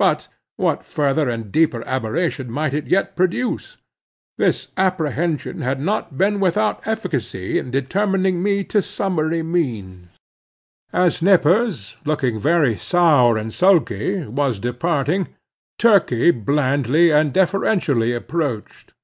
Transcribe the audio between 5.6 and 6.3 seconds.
had not